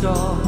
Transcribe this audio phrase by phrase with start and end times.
[0.00, 0.39] 적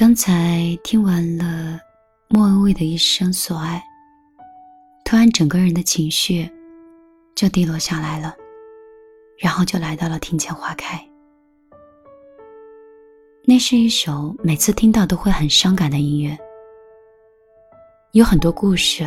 [0.00, 1.78] 刚才听完了
[2.30, 3.84] 莫文蔚的一生所爱，
[5.04, 6.50] 突然整个人的情绪
[7.36, 8.34] 就低落下来了，
[9.38, 10.98] 然后就来到了庭前花开。
[13.44, 16.34] 那是一首每次听到都会很伤感的音乐，
[18.12, 19.06] 有很多故事，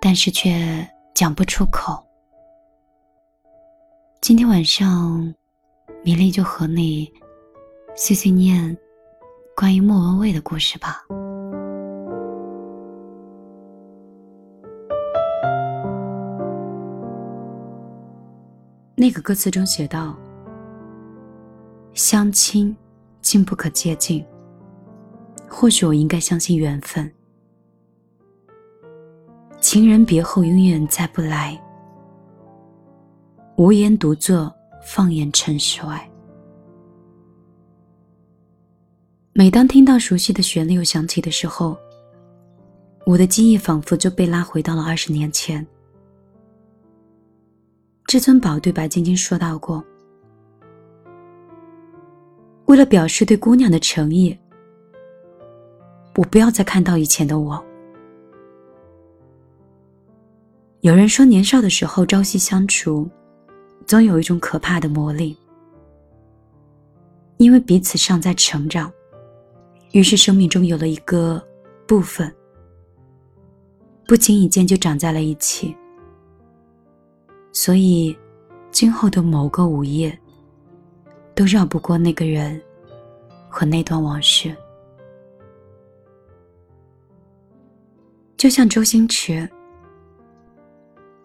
[0.00, 2.00] 但是却讲不出口。
[4.20, 5.34] 今天晚上，
[6.04, 7.12] 米粒就和你
[7.96, 8.78] 碎碎念
[9.60, 11.04] 关于莫文蔚的故事吧。
[18.94, 20.16] 那个歌词中写道
[21.92, 22.76] ：“相亲。”
[23.20, 24.24] 竟不可接近。
[25.48, 27.12] 或许我应该相信缘分。
[29.60, 31.60] 情人别后永远再不来。
[33.56, 36.08] 无言独坐，放眼尘世外。
[39.38, 41.78] 每当听到熟悉的旋律又响起的时候，
[43.06, 45.64] 我的记忆仿佛就被拉回到了二十年前。
[48.06, 49.80] 至尊宝对白晶晶说到过。
[52.64, 54.36] 为了表示对姑娘的诚意，
[56.16, 57.64] 我不要再看到以前的我。
[60.80, 63.08] 有人说，年少的时候朝夕相处，
[63.86, 65.38] 总有一种可怕的魔力，
[67.36, 68.92] 因为彼此尚在成长，
[69.92, 71.42] 于是生命中有了一个
[71.86, 72.34] 部分，
[74.06, 75.76] 不经意间就长在了一起，
[77.52, 78.16] 所以
[78.70, 80.18] 今后的某个午夜。
[81.34, 82.60] 都绕不过那个人
[83.48, 84.52] 和那段往事，
[88.36, 89.48] 就像周星驰，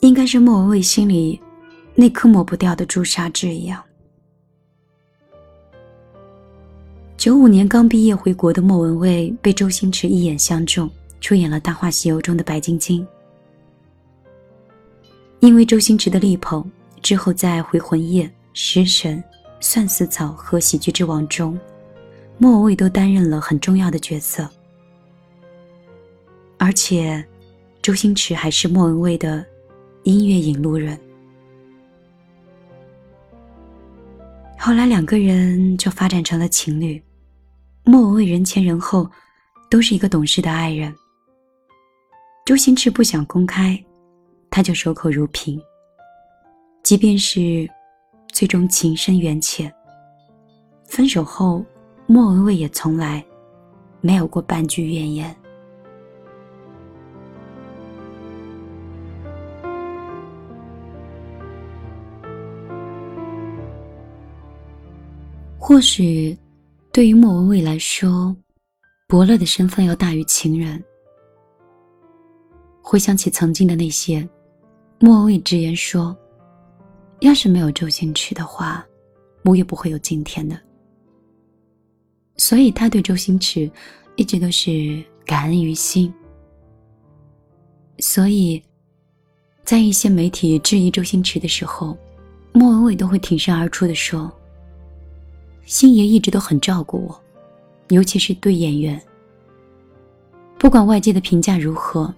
[0.00, 1.40] 应该是莫文蔚心里
[1.94, 3.80] 那颗抹不掉的朱砂痣一样。
[7.20, 10.90] 九五年刚毕业回国的莫文蔚被周星驰一眼相中，
[11.20, 13.06] 出演了《大话西游》中的白晶晶。
[15.40, 16.64] 因为周星驰的力捧，
[17.02, 18.24] 之后在《回魂夜》
[18.54, 19.18] 《食神》。
[19.60, 21.60] 《算死草》和《喜剧之王》中，
[22.38, 24.48] 莫文蔚都担任了很重要的角色，
[26.56, 27.22] 而且，
[27.82, 29.44] 周星驰还是莫文蔚的
[30.04, 30.98] 音乐引路人。
[34.56, 36.98] 后来两个人就发展成了情侣。
[37.90, 39.10] 莫文蔚人前人后
[39.68, 40.94] 都是一个懂事的爱人。
[42.46, 43.76] 周星驰不想公开，
[44.48, 45.60] 他就守口如瓶，
[46.84, 47.68] 即便是。
[48.32, 49.70] 最终情深缘浅。
[50.84, 51.64] 分手后，
[52.06, 53.24] 莫文蔚也从来
[54.00, 55.36] 没有过半句怨言。
[65.58, 66.38] 或许，
[66.92, 68.34] 对于莫文蔚来说，
[69.06, 70.82] 伯乐的身份要大于情人。
[72.82, 74.28] 回想起曾经的那些，
[74.98, 76.16] 莫文蔚直言说。
[77.20, 78.84] 要是没有周星驰的话，
[79.44, 80.58] 我也不会有今天的。
[82.38, 83.70] 所以他对周星驰
[84.16, 86.12] 一直都是感恩于心。
[87.98, 88.60] 所以，
[89.64, 91.94] 在一些媒体质疑周星驰的时候，
[92.52, 94.32] 莫文蔚都会挺身而出的说
[95.64, 97.20] ：“星爷一直都很照顾我，
[97.88, 99.00] 尤其是对演员。
[100.58, 102.12] 不管外界的评价如何，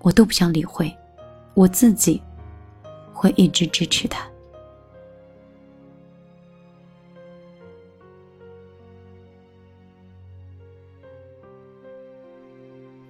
[0.00, 0.94] 我都不想理会，
[1.54, 2.20] 我自己
[3.12, 4.26] 会一直支持他。”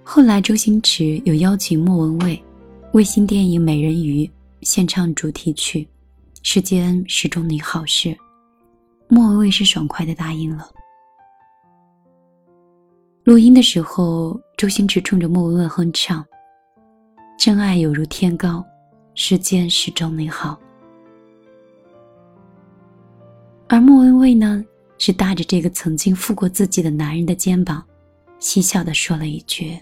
[0.08, 2.42] 后来，周星驰有邀请莫文蔚
[2.92, 4.24] 为新电影《美人鱼》
[4.62, 5.80] 献唱主题曲
[6.42, 8.08] 《世间始终你好事》，
[9.08, 10.68] 莫文蔚是爽快的答应了。
[13.24, 16.24] 录音的时候，周星驰冲着莫文蔚哼唱
[17.38, 18.64] ：“真爱有如天高，
[19.14, 20.58] 世间始终美好。”
[23.68, 24.64] 而莫文蔚呢，
[24.98, 27.84] 是搭着这个曾经负过自己的男人的肩膀，
[28.38, 29.76] 嬉笑的说了一句。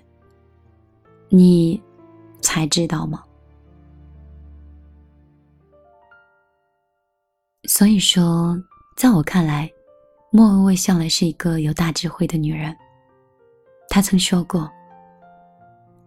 [1.28, 1.81] 你
[2.40, 3.23] 才知道吗？
[7.64, 8.59] 所以说，
[8.97, 9.71] 在我看来，
[10.31, 12.75] 莫文蔚向来是一个有大智慧的女人。
[13.89, 14.71] 她曾说过：“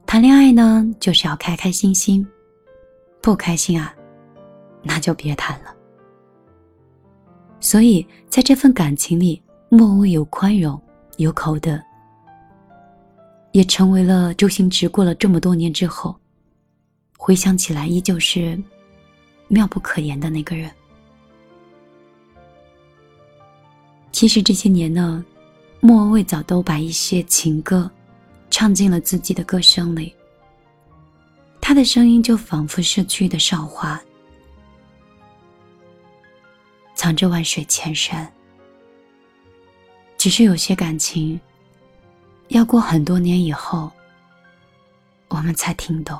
[0.07, 2.25] 谈恋爱呢，就是要开开心心，
[3.21, 3.93] 不开心啊，
[4.81, 5.75] 那就别谈了。”
[7.59, 10.81] 所以，在这份感情里，莫文蔚有宽容，
[11.17, 11.77] 有口德。
[13.51, 16.15] 也成为了周星驰过了这么多年之后，
[17.17, 18.57] 回想起来依旧是
[19.49, 20.71] 妙不可言的那个人。
[24.17, 25.23] 其实这些年呢，
[25.79, 27.87] 莫文蔚早都把一些情歌
[28.49, 30.11] 唱进了自己的歌声里。
[31.61, 34.01] 他的声音就仿佛逝去的韶华，
[36.95, 38.27] 藏着万水千山。
[40.17, 41.39] 只是有些感情，
[42.47, 43.91] 要过很多年以后，
[45.27, 46.19] 我们才听懂。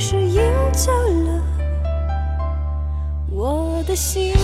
[0.00, 0.42] 是赢
[0.72, 0.90] 走
[1.26, 1.44] 了
[3.28, 4.34] 我的心。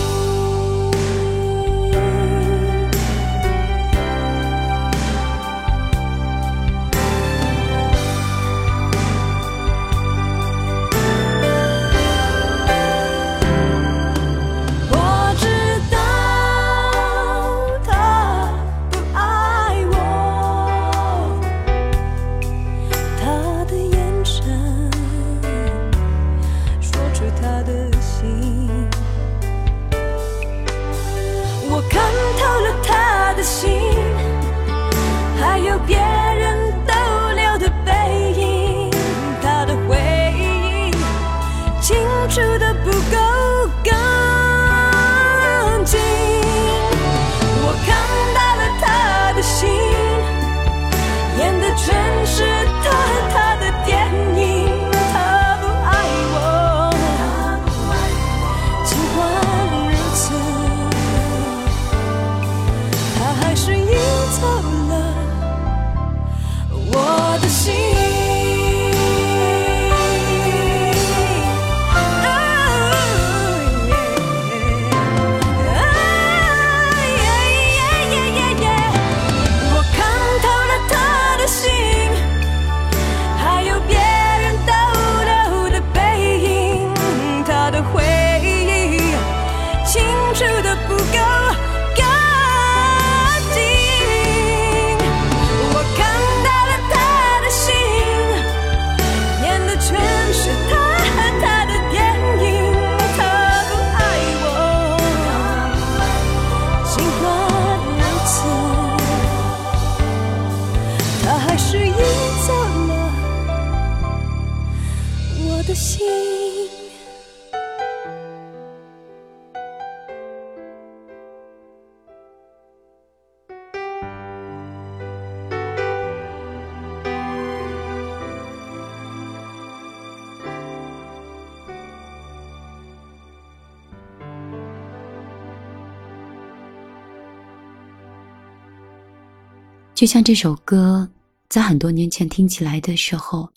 [139.97, 141.09] 就像这首歌，
[141.49, 143.49] 在很多年前听起来的时候，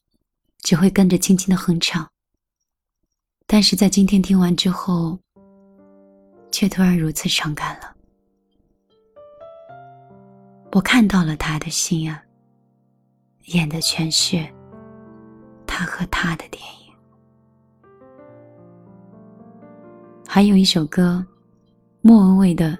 [0.62, 2.09] 只会跟着轻轻的哼唱。
[3.47, 5.18] 但是在今天听完之后，
[6.50, 7.94] 却突然如此伤感了。
[10.73, 12.23] 我看到了他的心啊，
[13.49, 14.42] 演的全是
[15.66, 16.94] 他和他的电影。
[20.26, 21.23] 还有一首歌，
[22.00, 22.70] 莫文蔚的《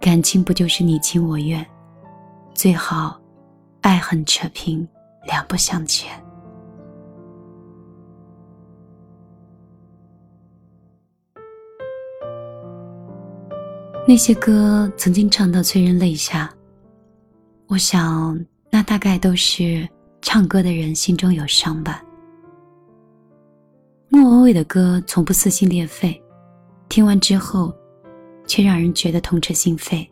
[0.00, 1.62] 感情不就是你情我愿》。
[2.54, 3.20] 最好，
[3.80, 4.86] 爱恨扯平，
[5.26, 6.08] 两不相欠。
[14.06, 16.48] 那些歌曾经唱到催人泪下，
[17.66, 18.38] 我想
[18.70, 19.86] 那大概都是
[20.22, 22.02] 唱歌的人心中有伤吧。
[24.08, 26.22] 莫文蔚的歌从不撕心裂肺，
[26.88, 27.74] 听完之后，
[28.46, 30.06] 却让人觉得痛彻心扉。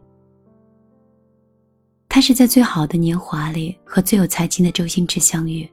[2.14, 5.66] 他是在最好的年华里和最有才情的周星驰相遇，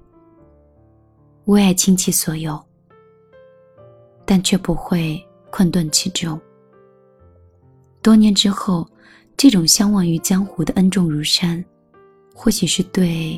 [1.47, 2.57] 为爱倾其所有，
[4.23, 6.39] 但却不会困顿其中。
[8.01, 8.87] 多年之后，
[9.35, 11.61] 这种相忘于江湖的恩重如山，
[12.33, 13.37] 或许是对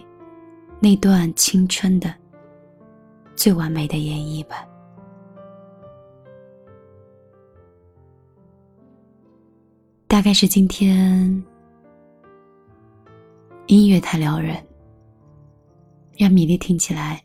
[0.80, 2.14] 那段青春的
[3.36, 4.64] 最完美的演绎吧。
[10.08, 11.44] 大概是今天。
[13.72, 14.62] 音乐太撩人，
[16.18, 17.24] 让米粒听起来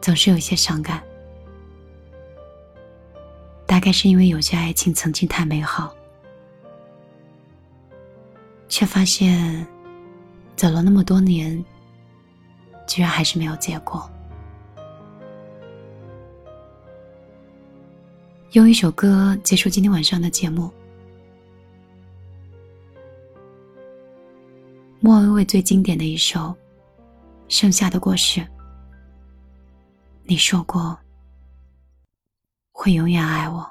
[0.00, 1.00] 总是有些伤感。
[3.64, 5.94] 大概是因为有些爱情曾经太美好，
[8.68, 9.64] 却发现
[10.56, 11.64] 走了那么多年，
[12.88, 14.10] 居然还是没有结果。
[18.50, 20.68] 用一首歌结束今天晚上的节目。
[25.04, 26.38] 莫文蔚最经典的一首
[27.48, 28.40] 《盛夏的果实》，
[30.22, 30.96] 你说过
[32.70, 33.68] 会永远爱我，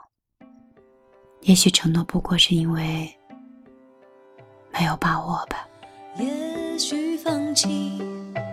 [1.44, 3.10] 也许承诺不过是因为
[4.74, 5.66] 没有把握吧。
[6.18, 7.98] 也许放弃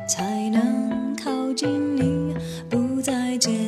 [0.08, 2.32] 才能靠近你，
[2.70, 3.67] 不再见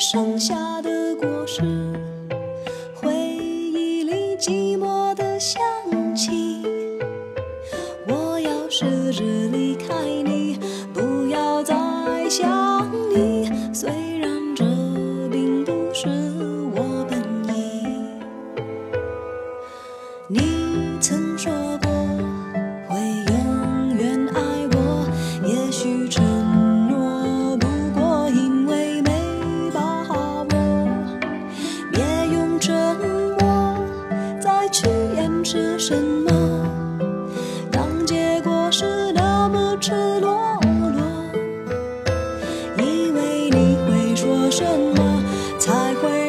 [0.00, 1.60] 剩下的果实，
[2.94, 5.60] 回忆里寂寞的香
[6.16, 6.62] 气。
[8.08, 10.58] 我要试着离开你，
[10.94, 11.76] 不要再
[12.30, 12.69] 想
[44.20, 45.24] 说什么
[45.58, 46.19] 才会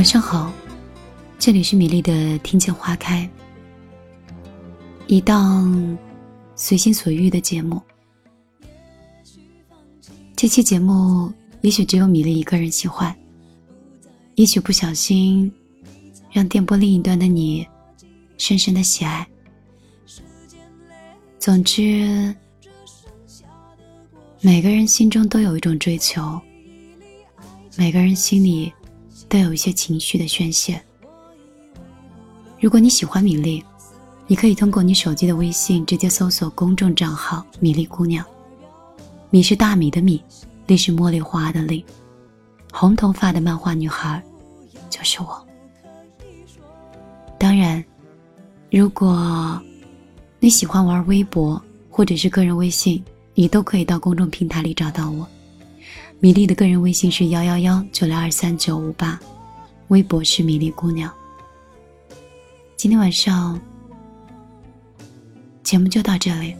[0.00, 0.50] 晚上好，
[1.38, 3.28] 这里是米粒的听见花开，
[5.08, 5.98] 一档
[6.56, 7.78] 随心所欲的节目。
[10.34, 13.14] 这期节目也许只有米粒一个人喜欢，
[14.36, 15.52] 也许不小心
[16.32, 17.68] 让电波另一端的你
[18.38, 19.28] 深深的喜爱。
[21.38, 22.34] 总之，
[24.40, 26.40] 每个人心中都有一种追求，
[27.76, 28.72] 每个人心里
[29.30, 30.78] 都有一些情绪的宣泄。
[32.58, 33.64] 如果你喜欢米粒，
[34.26, 38.26] 你可以通过你手机的微信直接搜索公众账号“米粒姑娘”，
[39.30, 40.20] 米是大米的米，
[40.66, 41.84] 粒是茉莉花的粒，
[42.72, 44.20] 红头发的漫画女孩
[44.90, 45.46] 就是我。
[47.38, 47.82] 当然，
[48.70, 49.62] 如果
[50.40, 53.02] 你喜欢玩微博或者是个人微信，
[53.34, 55.26] 你都可以到公众平台里找到我。
[56.22, 59.18] 米粒的个人微信是幺幺幺九六二三九五八
[59.88, 61.10] 微博是米粒姑娘。
[62.76, 63.58] 今天晚上
[65.62, 66.54] 节目就到这里。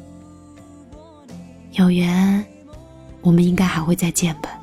[1.72, 2.42] 有缘
[3.20, 4.59] 我们应该还会再见吧。